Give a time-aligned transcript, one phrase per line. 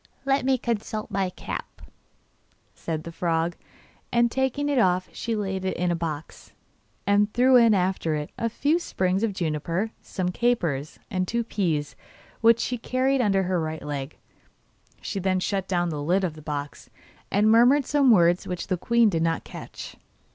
[0.25, 1.83] 'Let me consult my cap,'
[2.73, 3.55] said the frog;
[4.11, 6.53] and taking it off she laid it in a box,
[7.05, 11.95] and threw in after it a few sprigs of juniper, some capers, and two peas,
[12.39, 14.17] which she carried under her right leg;
[15.01, 16.89] she then shut down the lid of the box,
[17.29, 19.97] and murmured some words which the queen did not catch.